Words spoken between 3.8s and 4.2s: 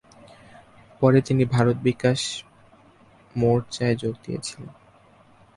যোগ